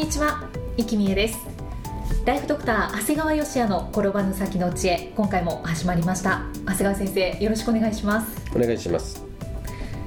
[0.00, 1.46] にちは、生きみえです。
[2.24, 5.12] ライフドクター長谷川芳也の転ばぬ先の知恵。
[5.14, 6.40] 今回も始まりました。
[6.64, 8.42] 長谷川先生よろしくお願いします。
[8.56, 9.22] お願いします。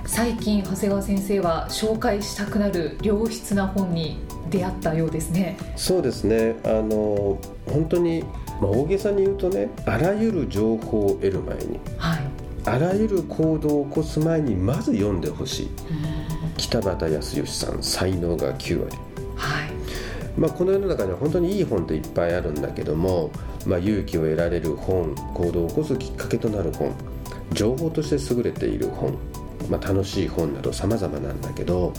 [0.07, 4.17] 最近長谷川先生は紹介したくなる良質な本に
[4.49, 5.57] 出会ったようですね。
[5.75, 6.55] そうですね。
[6.63, 8.23] あの本当に、
[8.59, 12.19] まあ、大げさに言うとねあらゆる情報を得る前にはい。
[12.65, 15.71] あらゆる行動を起こす前にまず読んでほしい。
[16.57, 19.12] 北畑康義さん「才能が9割」はい
[20.37, 23.31] まあ、この世の中には本当にいい本っていっぱいあるんだけども、
[23.65, 26.93] まあ、勇気を得られる本行動を起こすきっかけとなる本
[27.51, 29.15] 情報として優れている本、
[29.69, 31.93] まあ、楽しい本など様々なんだけど、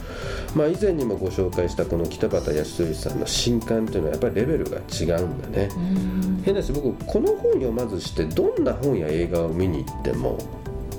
[0.55, 5.69] まあ、以前にもご紹介したこの北畑康義さんの新刊というのはやっぱりレベルが違うんだね。
[6.45, 10.39] 変な話僕この本読まずしてどんな本や映画を見に行っても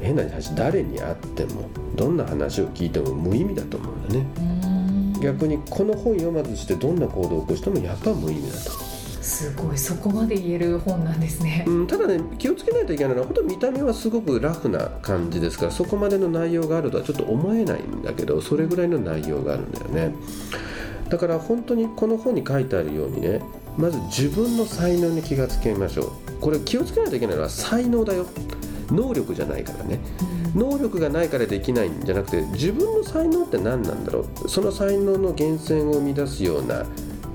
[0.02, 4.44] 変な話誰に会ってもどんな話を聞いても無意味だと思うんだね
[5.25, 8.71] 逆にこの本読まずしてどんな行動を起こしてもやっぱ無意味だと、
[9.23, 20.15] すごいそこまで言える本なんですね、うん、ただね気をつけないといけないのは本当見た目はすごくラフな感じですからそこまでの内容があるとはちょっと思えないんだけどそれぐらいの内容があるんだよね。
[21.09, 23.41] だから本当にこの本に書いてあるようにね
[23.77, 26.11] まず自分の才能に気がつけましょう。
[26.39, 28.27] これ気をつけないといけないのは才能だよ
[28.91, 30.00] 能力じゃないからね。
[30.55, 34.50] 能力がないからできないんじゃなくて自分の才能って何なんだろう。
[34.50, 36.86] その才能の源泉を生み出すような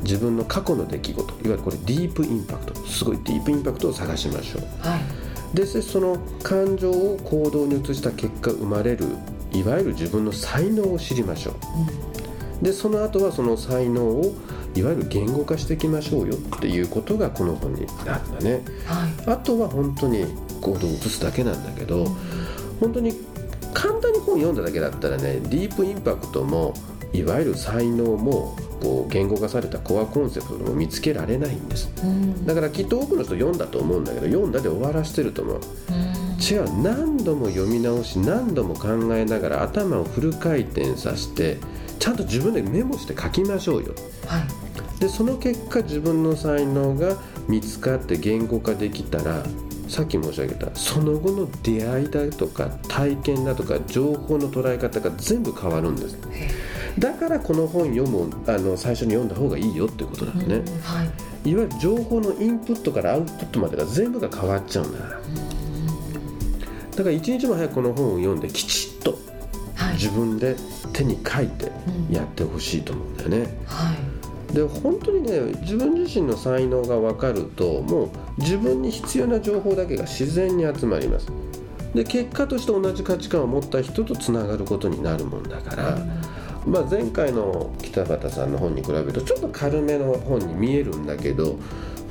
[0.03, 1.23] 自分の過去の出来事。
[1.23, 2.75] いわゆるこれディープインパクト。
[2.87, 4.63] すごいディープインパクトを探しましょう。
[4.87, 5.57] はい。
[5.57, 9.05] でその感情を行動に移した結果生まれる
[9.53, 11.51] いわゆる自分の才能を知りましょ
[12.63, 12.65] う。
[12.65, 14.35] でその後はその才能を
[14.77, 18.63] いわゆる言語化していきましょうよっていうことがこの本にあるんだね。
[18.87, 19.33] はい。
[19.33, 20.25] あとは本当に
[20.61, 22.07] 行動を移すだけなんだけど、
[22.81, 23.13] 本当に
[23.73, 26.75] 簡単に本読んだだけだったらねディープインパクトも
[27.13, 31.93] いわゆる才能もこう言語化されたコアコンセプトも見つけられないんです。
[32.03, 32.47] うん。
[32.47, 35.61] だからきっと多くの人読んだと思うんだけど読んだで終わらしてると思う。
[36.41, 36.83] 違う。
[36.83, 41.59] 何度も読み直し何度も考えながら頭をフル回転させて
[41.99, 43.95] ちゃんと自分でメモして書きましょうよ。
[44.27, 45.01] はい。
[45.01, 47.17] でその結果自分の才能が
[47.49, 49.45] 見つかって言語化できたら
[49.91, 56.17] さっき申し上げたその後の出会いだとか体験だとか情報の捉え方が全部変わるんです。
[56.97, 60.81] だからこの本読むあの最初に読んだ方がいいよってことなんですね、うん。
[60.83, 61.05] は
[61.45, 61.51] い。
[61.51, 69.19] いわゆる情報のインプットからアウトプットまでが全部が変わっちゃうんだからだから一日も早くこの本を読んできちっと
[69.75, 69.95] はい。
[69.95, 70.55] 自分で
[70.93, 71.73] 手に書いて
[72.09, 72.15] うん。
[72.15, 74.10] やってほしいと思うんだよね、はい
[74.53, 81.29] で本当にね自分自身の才能が分かるともう自分に必要な情報だけが自然に集まります
[81.95, 85.99] で結果として同じ価値観を持った人とつながることになるもんだから、
[86.67, 91.57] まあ、前回の北畑さんの本に比べるとちょっと軽めの本に見えるんだけど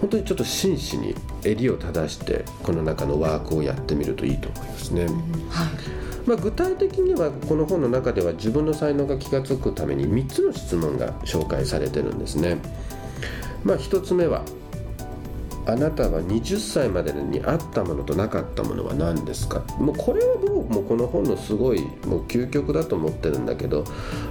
[0.01, 1.13] 本当にちょっと真摯に
[1.43, 5.05] 襟を正してこの中のワークをやってみるといいと思いますね。
[5.49, 12.57] はいまあ、具体的にはこの本の中では自分の才能が気が付くために3つの質問が紹介されてるんですね。
[13.63, 14.43] まあ、1つ目は
[15.65, 19.63] あなたは20歳までにあったものとなかったものは何ですか？
[19.79, 23.83] もうこれは僕もこの本のすごいもう究極だと思ってるんだけど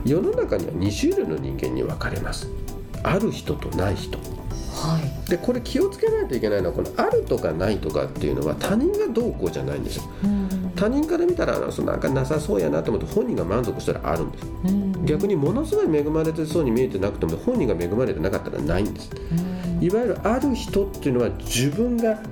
[0.05, 2.47] 世の中には2種類の人間に分かれます。
[3.03, 4.19] ある人とない人。
[4.19, 5.31] はい。
[5.31, 10.05] でこれ気をつけないといけないのはこのあるとかないとかっていうのは他人がどうこうじゃないんですよ。
[10.23, 10.38] うん
[10.79, 14.47] 他人から見たらそのなんかなさそうやなと思って本人が満足したらあるんです。
[14.65, 15.05] うん。
[15.05, 19.11] 逆にものすごい恵まれてそうに見えてなくても本人が恵まれてなかったらないんです。
[19.33, 19.85] うん。
[19.85, 22.23] いわゆるある人っていうのは自分が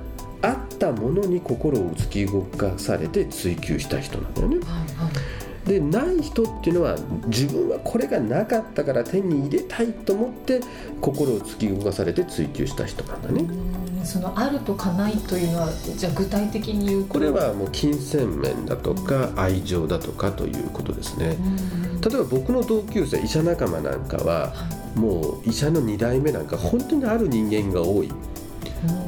[0.43, 4.56] あったものに心を突き動かされて追求した人なんだよね。
[4.59, 5.69] はいはい。
[5.69, 10.61] でない人っていうのは自分はこれがなかったから手に入れたいと思って
[11.00, 13.43] 心を突き動かされて追求した人なんだね。
[13.43, 13.75] うん
[14.06, 17.14] そのあるとかないというのはじゃあ具体的に言うと。
[17.14, 21.37] これはもう金銭面だとか愛情だとかということですね。
[21.41, 28.12] うん例えば僕の同級生医者仲間なんかははもう医者の2代目なんか本当にある人間が多い。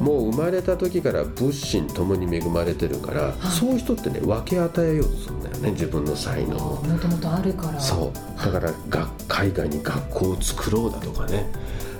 [0.01, 3.33] もう生まれた時から物心ともに恵まれてるから、はい。
[3.49, 6.83] そういう人ってね分け与えようとするんだよね自分の才能を。
[6.85, 7.79] もともとあるから。
[7.79, 8.45] そう。
[8.45, 11.47] だからが海外に学校を作ろうだとかね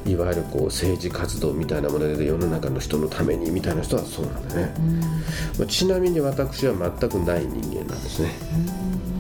[0.09, 5.01] いわゆるこう政治活動みたいなもので世の中の人のためにみたいな人はそうなんだね、うん。
[5.01, 5.07] ま
[5.63, 8.31] あちなみに私は全くない人間なんですね。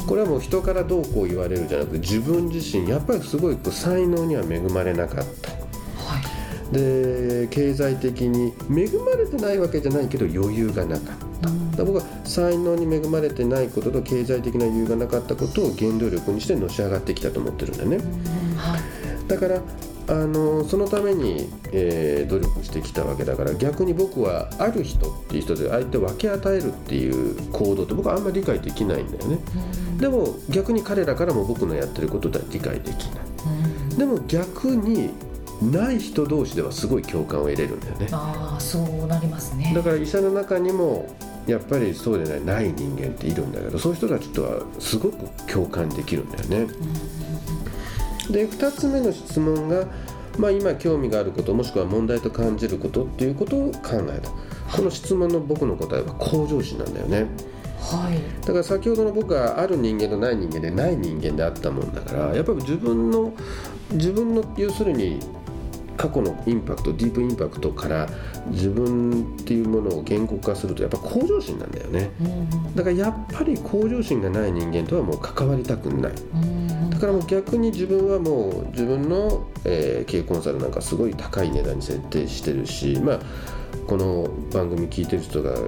[0.06, 5.50] これはもう人からどうこう言われるじゃなくて自分自身やっぱりすごいこう才能には恵まれなかった。
[5.50, 6.18] は
[6.70, 6.74] い。
[6.74, 11.50] で経済的に恵まれてないわけじゃないけど余裕がなかった。
[11.50, 11.70] うん。
[11.72, 17.98] だから僕は才能に恵まれてないことと経済的な余裕がなかったことを原動力にしてのし上がってきたと思ってるんだよね。
[18.56, 18.80] はい。
[19.28, 19.60] だから
[20.08, 29.38] あのそのために、えー努力してきたわけだから逆に僕はある人っていう人で相手を分け与えるっていう行動って僕はあんまり理解できないんだよね。
[29.98, 33.24] でも逆に彼らからも僕のやってることでは理解できない。
[33.90, 33.98] うん。
[33.98, 35.10] でも逆に
[35.62, 38.08] ない人同士ではすごい共感を得れるんだよね。
[38.12, 39.72] ああそうなりますね。
[39.74, 41.08] だから医者の中にも
[41.46, 46.66] やっぱりそうでないない人間っているんだけどそういう人たちとはすごく共感できるんだよね
[48.30, 49.86] で2つ目の質問が、
[50.38, 54.30] まあ、今興味があることもしくは問題と感じることっていうことを考えた。
[54.76, 57.26] この質問の僕の答えは向上心なんだよね。
[57.80, 58.18] はい。
[58.42, 63.32] だから先ほどの僕はある人間とない人間でない人間であったもんだからやっぱり自分の
[63.92, 65.20] 自分の要するに
[65.96, 68.08] 過去のインパクトディープインパクトから
[68.48, 72.10] 自分っていうものを言語化するとやっぱ向上心なんだよね。
[72.20, 72.74] うん。
[72.74, 76.12] だからやっぱり向上心がない人間とはもう関わりたくない。
[76.12, 76.57] うん
[76.98, 83.20] だからもう逆に自分はもう自分の、えー経営コンサルなんかすごい高い値段に設定してるしまあ
[83.86, 85.58] この番組聞いてる人がは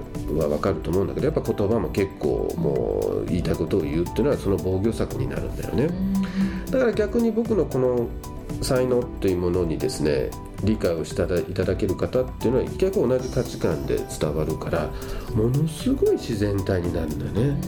[0.49, 5.89] 分かると思うんだけどやっぱ言葉も結構もう言いたいことを言うっていうのはその防御策になるんだよね。
[6.69, 8.07] だから逆に僕のこの
[8.61, 10.29] 才能っていうものにですね
[10.63, 14.89] 理解をしていただける方っていうのは結構同じ価値観で伝わるから
[15.33, 17.61] ものすごい自然体になるんだよね。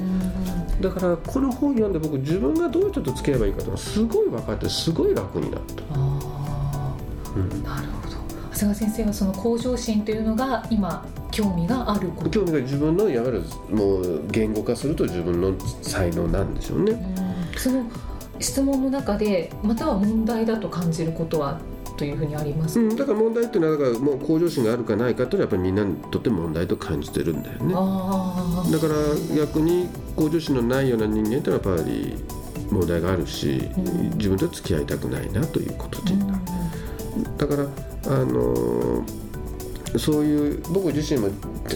[0.82, 6.96] だからこの本読んで僕自分がどういう人と付き合えばいいかとかすごい分かってすごい楽になった、あ
[7.36, 7.66] うん。
[7.66, 8.14] あなるほど
[8.54, 12.30] 長谷川先生はその向上心というのが今興味があること。
[12.30, 16.92] 興味が自分のいわゆるもう言語化すると自分の才能なんでしょうね。
[16.92, 17.60] うん。
[17.60, 17.84] その
[18.40, 21.60] 質問の中でまたは問題だと感じることは
[22.04, 22.76] というふうにあります。
[22.76, 27.74] か、うん、だから問題っていうのはだからもう向上心があるかないかっていうのはやっぱりみんなにとって問題と感じてるんだよね。
[27.78, 28.94] あだから
[29.36, 32.16] 逆に向上心のないような人間っていうのはやっぱり
[32.70, 34.10] 問題があるし、うん。
[34.18, 39.23] 自分と付き合いたくないなということで、あ、だからあのー
[39.98, 41.30] そういう僕自身も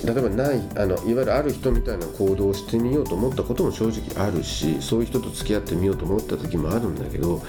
[0.03, 7.41] 例えばないあのいわゆるある人みたいな行動をしてみようと思ったことも正直あるしそういう人と付き合ってみようと思った時もあるんだけど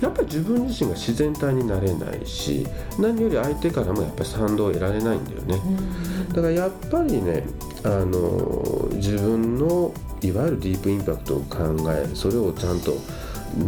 [0.00, 2.66] やっぱり自分自身が自然体になれないし
[2.98, 5.54] 何より相手からもやっぱり賛同を得られないんだよね。
[5.54, 7.44] うんだからやっぱりね
[7.82, 9.92] あの自分の
[10.22, 11.58] いわゆるディープインパクトを考
[11.92, 12.92] えそれをちゃんと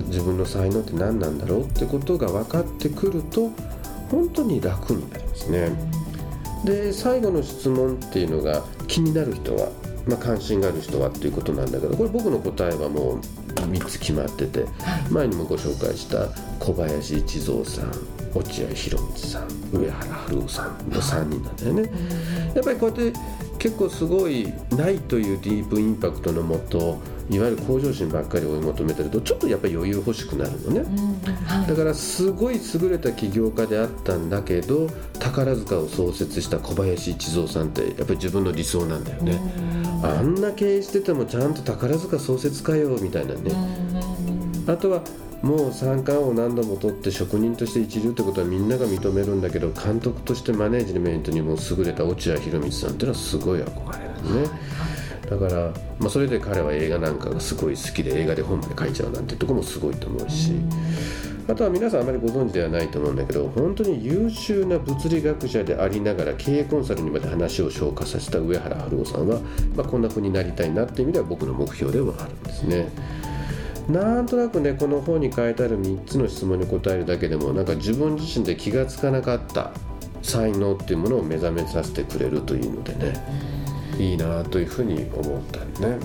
[0.07, 3.51] 自分の才能って何なんだろうってことが分かってくると
[4.11, 6.02] 本当に楽になりますね。
[6.65, 9.69] で最後の質問っていうのが気になる人は、
[10.07, 13.21] まあ、関心がある人はっていうことなんだけどこれ僕の答えはもう
[13.55, 14.67] 3つ決まってては
[15.09, 16.29] い前にもご紹介した
[16.59, 21.83] 小林一三さん落合博満さん上原春夫さんの3人なんだよね。
[22.55, 23.19] やっぱりこうやって
[23.59, 26.99] 結構すごいないというディープインパクトのもと
[27.33, 30.85] いわゆる向上心ばっかり追い求めてるとちょっとやっぱり余裕欲しくなるのね。
[31.67, 39.41] だからすごい優れた起業家であったんだけど宝塚を創設した小林一三さんってやっぱり自分の理想なんだよね。
[39.77, 43.41] うんあんな経営しててもちゃんと宝塚創設かよみたいなね。
[44.67, 45.03] うんあとは
[45.43, 54.49] もう三冠を何度も取って職人として一流ってことはみんなが認めるんだけど監督としてマネージメントにも優れた落合博満さんっていうのはすごい憧れるね
[55.33, 60.53] だから、まあ、それで彼は映画なんかがすごい好きで映画で本まで書いちゃうなんてところもすごいと思うし
[61.49, 69.41] あとは皆さんあまりご存知ではないと思うんだけど本当に優秀な物理学者でありながら経営コンサルにまで話を消化させた上原春夫さんは、
[69.75, 72.89] まあ、こんな風になりたいなっていう意味では僕の目標ではあるんですね。
[73.89, 79.73] なんとなくねこの本に書いてある3つの質問に答えるだけでもなんか自分自身で気がつかなかった
[80.23, 83.62] 才能っていうものを目覚めさせてくれるというのでね
[84.03, 85.99] いいなというふうに思ったね。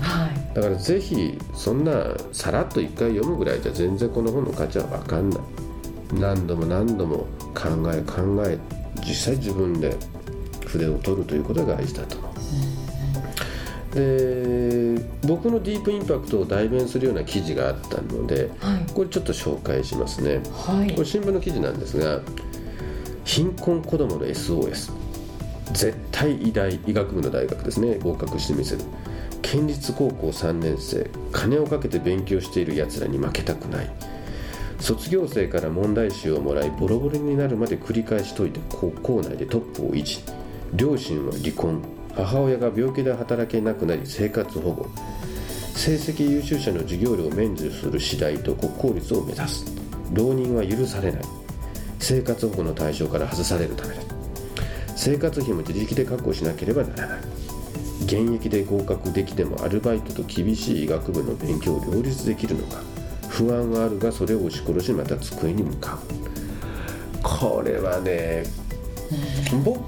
[0.00, 0.54] はい。
[0.54, 5.40] だからぜひそんなさらっと1回読むぐらいじゃ全然この本の価値は分かんない。
[6.12, 8.58] 何度も何度も考え考え
[9.00, 9.96] 実際自分で
[10.66, 12.32] 筆を取るということが大事だと思う。
[13.94, 18.92] で僕のディープインパクトを代弁するような記事があったのではい。
[18.92, 20.40] これちょっと紹介しますね。
[20.52, 20.92] はい。
[20.94, 22.20] これ新聞の記事なんですが
[23.24, 24.92] 貧困子どもの SOS
[25.72, 27.98] 絶対医大医学部の大学ですね。
[27.98, 28.82] 合格してみせる。
[29.40, 31.10] 県立高校3年生。
[31.32, 33.90] 金をかけて勉強しているやつらに負けたくない。
[34.78, 40.20] 卒業生から問題集をもらいボロボロになるまで繰り返し解いて校内でトップを維持。
[40.74, 41.82] 両親は離婚。
[42.14, 44.88] 母親が病気で働けなくなり生活保護。
[45.74, 49.64] 成績優秀者の授業料を免除する次第と国公立を目指す。
[50.12, 51.22] 浪人は許されない。
[51.98, 54.11] 生活保護の対象から外されるためだ。
[55.04, 57.18] 生活費も自力で確保しなければならない。
[58.04, 62.80] 現役で合格できてもアルバイトと厳しい医学部の勉強を両立できるのか
[63.28, 65.98] 不安はあるがそれを押し殺しまた机に向かう。
[67.20, 68.44] これはね
[69.64, 69.80] 僕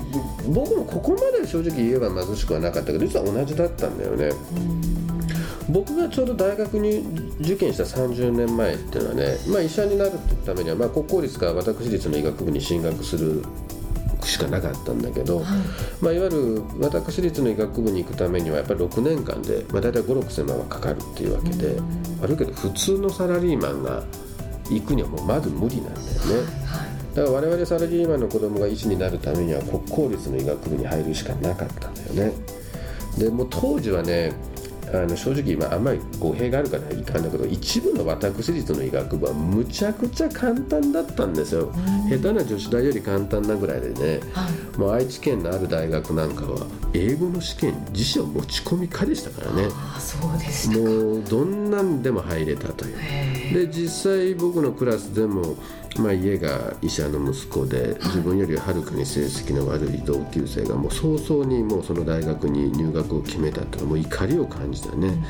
[0.48, 4.32] 僕もここまで正直言えば貧しくはなかったけど実は同じだったんだよね。
[5.68, 7.06] 僕がちょうど大学に
[7.40, 10.10] 受験した30年前っていうのはね、まあ、医者になる
[10.44, 13.42] ためには、まあ、国公立か私立の医学部に進学する
[14.24, 15.46] しかなかったんだけど、はい、
[16.00, 21.76] まあ、いわゆる私立の医学部に行くためにはやっぱり6年間で、まあ、大体5 6千万はかかるっていうわけで
[22.22, 24.02] あるけど普通のサラリーマンが
[24.70, 26.06] 行くにはもうまず無理なんだよ
[26.42, 26.64] ね。
[27.14, 32.32] だから我々サラリーマンの子供が医師になるためには国公立の医学部に入るしかなかったんだよね。
[33.18, 34.32] でもう当時はね
[34.92, 41.72] あの正直、まあ、あんまり語弊があるからいかんだけど一部の私立の医学部はむちゃくちゃ簡単だったんですよ、
[42.08, 49.68] 下手な女子大より簡単なぐらいでね、はい、もう愛知県のある大学なんかは英語の試験自社持ち込み可でしたからね。
[49.72, 52.96] あそうですもうどんなんでも入れたという
[53.52, 55.56] で実際僕のクラスでも
[55.98, 65.24] まあ、家が医者の息子で自分よりはるかに成績の悪い同級生がもう早々にもうその大学に入学を決めたってもう怒りを感じたね、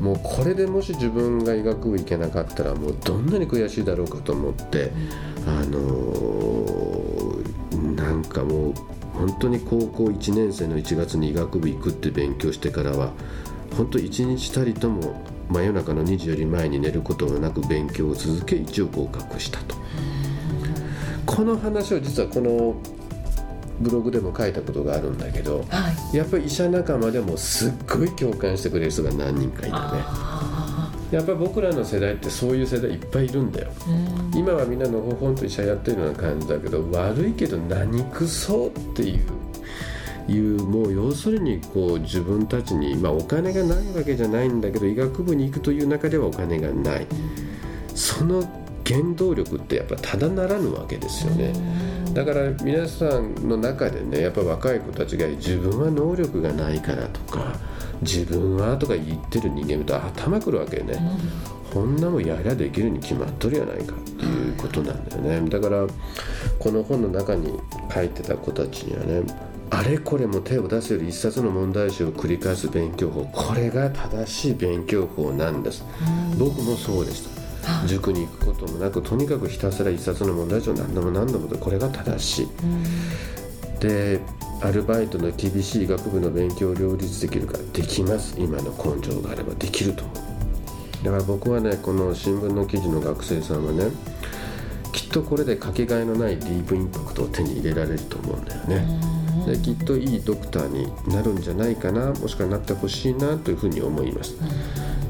[0.00, 4.92] もうこれでもし自分が医学部行けなかったらもうどんなに悔しいだろうかと思って、
[5.46, 8.74] あのー、なんかもう
[9.14, 13.12] 本当に高校1年生の1月に医学部行くって勉強してからは
[13.76, 19.76] 本当一日たりとも真夜中の2時より前に寝ることもなく勉強を続け一応合格したと。
[21.24, 22.76] この話を実はこの
[23.80, 29.98] ブログでも書いたことがあるんだけど、はい、やっぱり医者仲間でもすっごい共感してくれる人が何人かいたね。
[31.10, 33.70] やっぱり僕らの世代ってそういう世代いっぱいいるんだよ。
[34.34, 39.26] 今はみんなのほほんと医者やってるような感じだけど悪いけど何くそっていう
[40.28, 47.06] いうもう要するにこう自分たちに、まあ、お金がないわけじゃないんだけど医学部に行くという中ではお金がない。
[47.94, 48.42] その
[48.84, 51.52] 原動力ってやっぱただならぬわけですよね。
[52.14, 57.58] だから皆さんの中でねやっぱ若い子たちが自分は能力がないからとか
[58.00, 60.98] 自分はとか言ってる人間と頭くるわけね、
[61.74, 65.50] こんなもんやりゃできるに決まっとるやないかっていうことなんだよね。
[65.50, 65.86] だから
[66.58, 67.58] この本の中に
[67.92, 69.22] 書いてた子たちにはね
[69.70, 75.84] あれこれも手を出すより一冊の問題集を繰り返す勉強法これが正しい勉強法なんです。
[76.38, 77.86] 僕もそうでした。
[77.86, 82.48] 塾に行くこともなくとにかくひたすら一冊の問題集を何度も何度もでこれが正しい。
[83.80, 84.20] で
[84.62, 88.36] アルバイトの厳しい学部の勉強を両立できるかできます。
[88.38, 90.16] 今の根性があればできると思う。
[91.04, 93.90] だから僕はねこの新聞の記事の学生さんはね
[95.16, 98.86] とこれでかけがえのないディープインパクトを手に入れられると思うんだよね。
[99.46, 104.34] できっといいドクターになるんじゃないかなもしくはなってほしいなというふうに思います。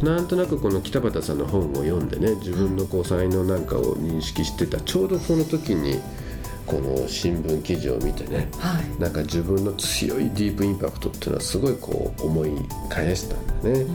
[0.03, 5.99] なんとなくこの北畑さんの本を読んでね自分のこう才能なんかを認識してたちょうどその時に
[6.67, 12.51] この新聞記事を見てね、はい、なんか自分の強いディープインパクトっていうのはすごいこう思い
[12.91, 13.87] 返したんだね。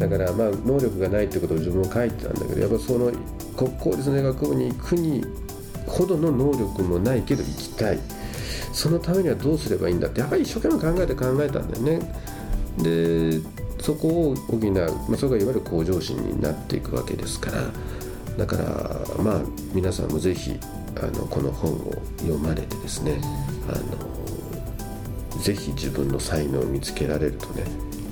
[0.00, 3.12] だからまあ能力がないってことを自分も書いてたんだけどやっぱその
[3.54, 5.43] 国公立の医学部に行くに
[5.86, 7.98] ほどの能力もないけど行きたい。
[8.72, 10.20] そのためにはどうすればいいんだって。
[10.20, 12.12] やっぱり一生懸命考えて考えたんだよね。
[12.78, 13.40] で
[13.80, 17.62] そこを補う、まあ、それがいわゆる向上心になっていくわけですから。
[18.36, 20.58] だからまあ皆さんもぜひ
[20.96, 23.20] あのこの本を読まれてですね
[23.68, 27.64] あのぜひ自分の才能を見つけられるとね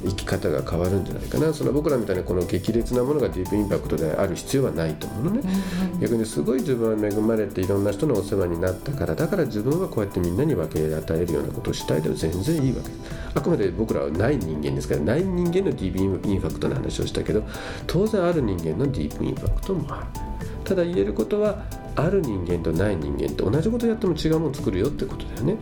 [0.05, 1.53] 生き方が変わるんじゃないかな。
[1.53, 12.91] その僕らみたいなこの激烈なものがディープインパクトである必要はないと思うのね、うんうん、逆にすごい自分は恵まれていろんな人のお世話になったからだから自分はこうやってみんなに分け与えるようなことをしたいでも全然いいわけ。
[13.35, 17.43] あくまで僕らはない人間ですからない人間のディープインパクトの話をしたけど
[17.87, 20.32] 当然ある人間のディープインパクトもある
[20.65, 21.65] ただ言えることは
[21.95, 25.57] ある人間とない人間って同じことやっても違うもの作るよってことだよね、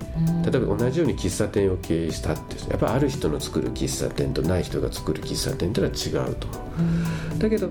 [0.44, 6.56] 例えば同じように喫茶店を経営したってやっぱある人の作る喫茶店とない人が作る喫茶店ってのは違うと思
[7.36, 7.68] う、だけど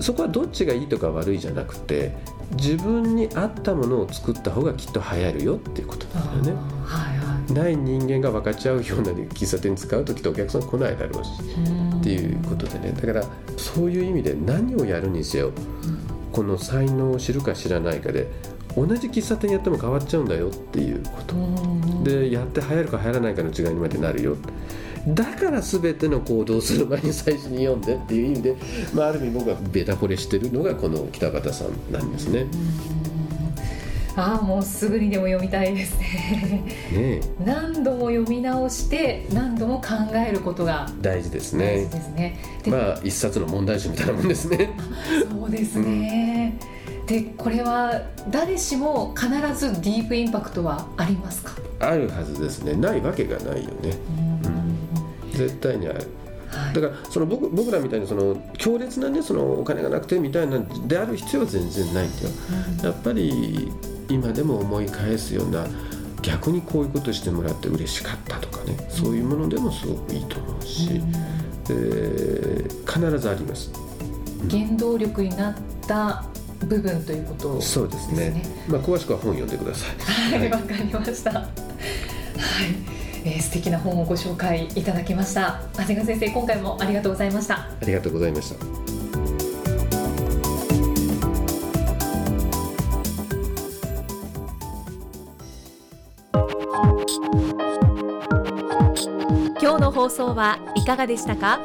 [0.00, 2.16] そこはどっちがいいとか悪いじゃなくて
[2.56, 6.62] 自分に合ったものを作った方がきっと流行るよっていうことなんだよね。
[6.84, 11.30] はいはい、ない人間が分かち合うような喫茶店に使うときっとお客さん来ないだろうし
[11.98, 12.92] っていうことでね。
[12.92, 13.24] だから
[13.56, 15.50] そういう意味で何をやるにせよ、
[16.36, 18.28] この才能を知るか知らないかで
[18.76, 21.34] 同じ喫茶店やっても変わっちゃうんだよっていうこと。
[22.04, 24.36] でやって流行るか流行らないかの違いにまでなるよ。
[25.08, 28.56] だから全ての行動をする前に最初に読んでっていう意味で、
[28.92, 32.44] まあ、ある意味僕がベタ惚れしてるのがこの北方さんなんですね。
[34.16, 36.64] ああもうすぐにでも読みたいですね。
[36.90, 41.86] ね何度も読み直して何度も考えることが大事ですね。
[41.86, 42.38] ですね。
[42.66, 44.70] まあ一冊の問題集みたいなもんですね。
[45.30, 46.58] そうですね、
[46.98, 51.52] うん、でこれは誰しも必ずディープインパクトはありますか？
[51.80, 52.72] あるはずですね。
[52.72, 53.98] ないわけがないよね、
[55.24, 56.06] うん、絶対にある。
[56.72, 62.28] だからその僕僕らみたいにその強烈なねそのお金がなくてみたいなである必要は全然ないんだよ、
[62.82, 63.70] やっぱり
[64.08, 65.66] 今でも思い返すような
[66.22, 71.00] 逆にこういうことしてもらって嬉しかったとかね、そういうものでもすごくいいと思うし、
[71.70, 73.70] うん、必ずあります。
[74.50, 75.54] 原動力になっ
[75.86, 76.24] た
[76.60, 77.82] 部分ということですね。
[77.82, 78.42] そうですね。
[78.68, 79.86] まあ詳しくは本読んでくださ
[80.34, 80.40] い。
[80.40, 81.32] はい、わ、かりました。
[81.32, 82.96] はい。
[83.26, 88.85] えー、素敵な本をご紹介いただきました長谷川先生今回もありがとうございましたありがとうございました
[100.06, 101.58] 放送はいかがでしたか？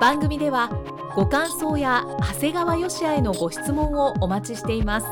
[0.00, 0.70] 番組では
[1.14, 5.06] ご感想や長谷川よしへのご質問をお待ちしています。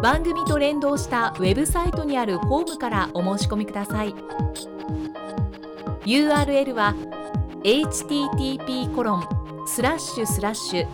[0.00, 4.14] 番組と連動したウェブサイトにあるホームからお申し込みください。
[6.06, 6.94] URL は
[7.62, 9.28] http コロン
[9.66, 10.86] スラッシュスラッシュ